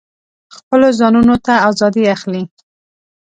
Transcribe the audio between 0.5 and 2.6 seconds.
خپلو ځانونو ته آزادي اخلي.